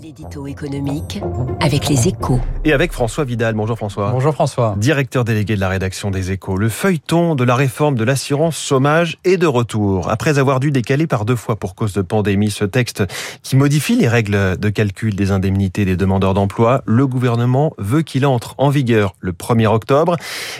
L'édito 0.00 0.46
économique 0.46 1.20
avec 1.60 1.88
les 1.88 2.06
échos. 2.06 2.38
Et 2.64 2.72
avec 2.72 2.92
François 2.92 3.24
Vidal. 3.24 3.54
Bonjour 3.54 3.76
François. 3.76 4.12
Bonjour 4.12 4.32
François. 4.32 4.76
Directeur 4.76 5.24
délégué 5.24 5.56
de 5.56 5.60
la 5.60 5.68
rédaction 5.68 6.12
des 6.12 6.30
échos. 6.30 6.56
Le 6.56 6.68
feuilleton 6.68 7.34
de 7.34 7.42
la 7.42 7.56
réforme 7.56 7.96
de 7.96 8.04
l'assurance 8.04 8.62
chômage 8.62 9.18
est 9.24 9.38
de 9.38 9.46
retour. 9.48 10.08
Après 10.08 10.38
avoir 10.38 10.60
dû 10.60 10.70
décaler 10.70 11.08
par 11.08 11.24
deux 11.24 11.34
fois 11.34 11.56
pour 11.56 11.74
cause 11.74 11.94
de 11.94 12.02
pandémie 12.02 12.50
ce 12.50 12.64
texte 12.64 13.02
qui 13.42 13.56
modifie 13.56 13.96
les 13.96 14.06
règles 14.06 14.56
de 14.56 14.68
calcul 14.68 15.16
des 15.16 15.32
indemnités 15.32 15.84
des 15.84 15.96
demandeurs 15.96 16.34
d'emploi, 16.34 16.82
le 16.86 17.06
gouvernement 17.08 17.72
veut 17.78 18.02
qu'il 18.02 18.24
entre 18.24 18.54
en 18.58 18.68
vigueur 18.68 19.16
le 19.18 19.32
1er 19.32 19.66
octobre. 19.66 20.16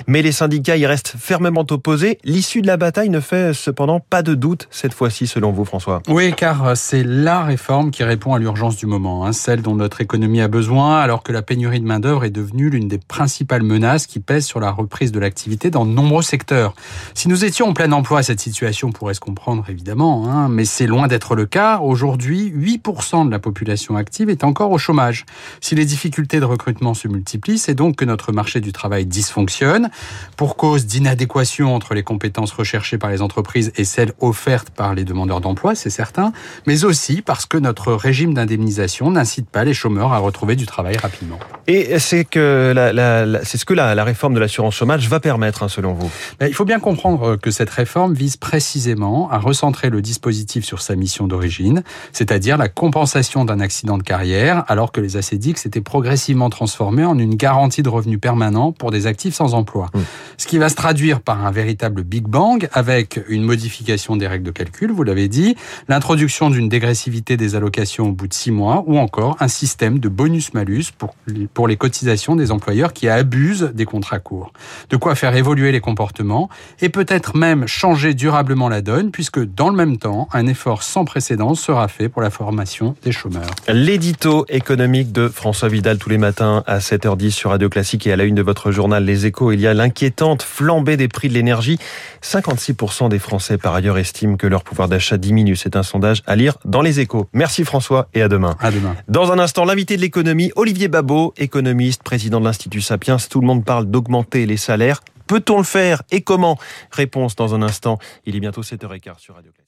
Mais 0.08 0.22
les 0.22 0.32
syndicats 0.32 0.76
y 0.76 0.86
restent 0.86 1.14
fermement 1.16 1.66
opposés. 1.70 2.18
L'issue 2.24 2.62
de 2.62 2.66
la 2.66 2.76
bataille 2.76 3.10
ne 3.10 3.20
fait 3.20 3.52
cependant 3.52 4.00
pas 4.00 4.22
de 4.22 4.34
doute 4.34 4.66
cette 4.72 4.94
fois-ci 4.94 5.28
selon 5.28 5.52
vous 5.52 5.64
François. 5.64 6.02
Oui, 6.08 6.32
car 6.36 6.76
c'est 6.76 7.04
la 7.04 7.44
réforme 7.44 7.92
qui 7.92 8.02
répond 8.02 8.34
à 8.34 8.40
l'urgence 8.40 8.76
du 8.76 8.86
moment. 8.86 9.27
Hein, 9.28 9.32
celle 9.32 9.60
dont 9.60 9.74
notre 9.74 10.00
économie 10.00 10.40
a 10.40 10.48
besoin, 10.48 11.00
alors 11.00 11.22
que 11.22 11.32
la 11.32 11.42
pénurie 11.42 11.80
de 11.80 11.84
main-d'œuvre 11.84 12.24
est 12.24 12.30
devenue 12.30 12.70
l'une 12.70 12.88
des 12.88 12.96
principales 12.96 13.62
menaces 13.62 14.06
qui 14.06 14.20
pèsent 14.20 14.46
sur 14.46 14.58
la 14.58 14.70
reprise 14.70 15.12
de 15.12 15.18
l'activité 15.18 15.68
dans 15.68 15.84
de 15.84 15.90
nombreux 15.90 16.22
secteurs. 16.22 16.74
Si 17.12 17.28
nous 17.28 17.44
étions 17.44 17.68
en 17.68 17.74
plein 17.74 17.92
emploi, 17.92 18.22
cette 18.22 18.40
situation 18.40 18.90
pourrait 18.90 19.12
se 19.12 19.20
comprendre 19.20 19.66
évidemment, 19.68 20.30
hein, 20.30 20.48
mais 20.48 20.64
c'est 20.64 20.86
loin 20.86 21.08
d'être 21.08 21.34
le 21.34 21.44
cas. 21.44 21.80
Aujourd'hui, 21.80 22.50
8% 22.56 23.26
de 23.26 23.30
la 23.30 23.38
population 23.38 23.96
active 23.96 24.30
est 24.30 24.44
encore 24.44 24.70
au 24.70 24.78
chômage. 24.78 25.26
Si 25.60 25.74
les 25.74 25.84
difficultés 25.84 26.40
de 26.40 26.46
recrutement 26.46 26.94
se 26.94 27.06
multiplient, 27.06 27.58
c'est 27.58 27.74
donc 27.74 27.96
que 27.96 28.06
notre 28.06 28.32
marché 28.32 28.62
du 28.62 28.72
travail 28.72 29.04
dysfonctionne 29.04 29.90
pour 30.38 30.56
cause 30.56 30.86
d'inadéquation 30.86 31.74
entre 31.74 31.92
les 31.92 32.02
compétences 32.02 32.52
recherchées 32.52 32.96
par 32.96 33.10
les 33.10 33.20
entreprises 33.20 33.72
et 33.76 33.84
celles 33.84 34.12
offertes 34.20 34.70
par 34.70 34.94
les 34.94 35.04
demandeurs 35.04 35.42
d'emploi, 35.42 35.74
c'est 35.74 35.90
certain, 35.90 36.32
mais 36.66 36.84
aussi 36.86 37.20
parce 37.20 37.44
que 37.44 37.58
notre 37.58 37.92
régime 37.92 38.32
d'indemnisation 38.32 39.10
n'incite 39.18 39.50
pas 39.50 39.64
les 39.64 39.74
chômeurs 39.74 40.12
à 40.12 40.18
retrouver 40.18 40.54
du 40.56 40.64
travail 40.64 40.96
rapidement. 40.96 41.38
Et 41.66 41.98
c'est 41.98 42.24
que 42.24 42.72
la, 42.74 42.92
la, 42.92 43.44
c'est 43.44 43.58
ce 43.58 43.64
que 43.64 43.74
la, 43.74 44.04
réforme 44.04 44.34
de 44.34 44.40
l'assurance 44.40 44.74
chômage 44.74 45.08
va 45.08 45.20
permettre, 45.20 45.62
hein, 45.64 45.68
selon 45.68 45.92
vous? 45.92 46.10
Il 46.40 46.54
faut 46.54 46.64
bien 46.64 46.78
comprendre 46.78 47.36
que 47.36 47.50
cette 47.50 47.68
réforme 47.68 48.14
vise 48.14 48.36
précisément 48.36 49.28
à 49.30 49.38
recentrer 49.38 49.90
le 49.90 50.00
dispositif 50.00 50.64
sur 50.64 50.80
sa 50.80 50.94
mission 50.96 51.26
d'origine, 51.26 51.82
c'est-à-dire 52.12 52.56
la 52.56 52.68
compensation 52.68 53.44
d'un 53.44 53.60
accident 53.60 53.98
de 53.98 54.02
carrière, 54.02 54.64
alors 54.68 54.92
que 54.92 55.00
les 55.00 55.16
ACDIC 55.16 55.58
s'étaient 55.58 55.80
progressivement 55.80 56.48
transformés 56.48 57.04
en 57.04 57.18
une 57.18 57.34
garantie 57.34 57.82
de 57.82 57.88
revenus 57.88 58.20
permanent 58.20 58.72
pour 58.72 58.90
des 58.90 59.06
actifs 59.06 59.34
sans 59.34 59.54
emploi. 59.54 59.90
Mmh. 59.92 60.00
Ce 60.38 60.46
qui 60.46 60.58
va 60.58 60.68
se 60.68 60.76
traduire 60.76 61.20
par 61.20 61.44
un 61.44 61.50
véritable 61.50 62.02
Big 62.02 62.26
Bang 62.26 62.68
avec 62.72 63.20
une 63.28 63.42
modification 63.42 64.16
des 64.16 64.26
règles 64.26 64.44
de 64.44 64.52
calcul, 64.52 64.92
vous 64.92 65.02
l'avez 65.02 65.28
dit, 65.28 65.56
l'introduction 65.88 66.50
d'une 66.50 66.68
dégressivité 66.68 67.36
des 67.36 67.56
allocations 67.56 68.08
au 68.08 68.12
bout 68.12 68.28
de 68.28 68.34
six 68.34 68.52
mois 68.52 68.84
ou 68.86 68.98
encore 69.08 69.36
un 69.40 69.48
système 69.48 70.00
de 70.00 70.10
bonus-malus 70.10 70.92
pour, 70.98 71.14
pour 71.54 71.66
les 71.66 71.78
cotisations 71.78 72.36
des 72.36 72.50
employeurs 72.50 72.92
qui 72.92 73.08
abusent 73.08 73.72
des 73.72 73.86
contrats 73.86 74.18
courts. 74.18 74.52
De 74.90 74.98
quoi 74.98 75.14
faire 75.14 75.34
évoluer 75.34 75.72
les 75.72 75.80
comportements 75.80 76.50
et 76.82 76.90
peut-être 76.90 77.34
même 77.34 77.66
changer 77.66 78.12
durablement 78.12 78.68
la 78.68 78.82
donne 78.82 79.10
puisque 79.10 79.42
dans 79.42 79.70
le 79.70 79.76
même 79.76 79.96
temps, 79.96 80.28
un 80.34 80.46
effort 80.46 80.82
sans 80.82 81.06
précédent 81.06 81.54
sera 81.54 81.88
fait 81.88 82.10
pour 82.10 82.20
la 82.20 82.28
formation 82.28 82.96
des 83.02 83.12
chômeurs. 83.12 83.48
L'édito 83.66 84.44
économique 84.50 85.10
de 85.10 85.28
François 85.28 85.70
Vidal 85.70 85.96
tous 85.96 86.10
les 86.10 86.18
matins 86.18 86.62
à 86.66 86.80
7h10 86.80 87.30
sur 87.30 87.48
Radio 87.48 87.70
Classique 87.70 88.06
et 88.06 88.12
à 88.12 88.16
la 88.16 88.24
une 88.24 88.34
de 88.34 88.42
votre 88.42 88.72
journal 88.72 89.06
Les 89.06 89.24
Échos, 89.24 89.52
il 89.52 89.60
y 89.60 89.66
a 89.66 89.72
l'inquiétante 89.72 90.42
flambée 90.42 90.98
des 90.98 91.08
prix 91.08 91.30
de 91.30 91.34
l'énergie. 91.34 91.78
56% 92.22 93.08
des 93.08 93.18
Français 93.18 93.56
par 93.56 93.74
ailleurs 93.74 93.96
estiment 93.96 94.36
que 94.36 94.46
leur 94.46 94.64
pouvoir 94.64 94.88
d'achat 94.88 95.16
diminue. 95.16 95.56
C'est 95.56 95.76
un 95.76 95.82
sondage 95.82 96.22
à 96.26 96.36
lire 96.36 96.58
dans 96.66 96.82
Les 96.82 97.00
Échos. 97.00 97.26
Merci 97.32 97.64
François 97.64 98.08
et 98.12 98.20
à 98.20 98.28
demain. 98.28 98.56
À 98.60 98.70
demain. 98.70 98.97
Dans 99.06 99.30
un 99.32 99.38
instant, 99.38 99.64
l'invité 99.64 99.96
de 99.96 100.00
l'économie, 100.00 100.50
Olivier 100.56 100.88
Babot, 100.88 101.32
économiste, 101.36 102.02
président 102.02 102.40
de 102.40 102.44
l'Institut 102.44 102.80
Sapiens. 102.80 103.16
Tout 103.18 103.40
le 103.40 103.46
monde 103.46 103.64
parle 103.64 103.86
d'augmenter 103.86 104.46
les 104.46 104.56
salaires. 104.56 105.00
Peut-on 105.26 105.58
le 105.58 105.64
faire 105.64 106.02
et 106.10 106.22
comment? 106.22 106.58
Réponse 106.90 107.36
dans 107.36 107.54
un 107.54 107.62
instant. 107.62 107.98
Il 108.24 108.34
est 108.34 108.40
bientôt 108.40 108.62
7h15 108.62 109.18
sur 109.18 109.34
Radio 109.34 109.52
Classique. 109.52 109.67